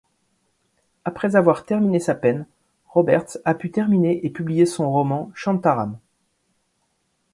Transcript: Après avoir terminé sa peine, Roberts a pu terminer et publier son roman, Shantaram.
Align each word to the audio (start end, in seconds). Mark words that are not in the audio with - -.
Après 1.05 1.35
avoir 1.35 1.63
terminé 1.63 1.99
sa 1.99 2.15
peine, 2.15 2.47
Roberts 2.87 3.37
a 3.45 3.53
pu 3.53 3.69
terminer 3.69 4.19
et 4.25 4.31
publier 4.31 4.65
son 4.65 4.91
roman, 4.91 5.31
Shantaram. 5.35 5.99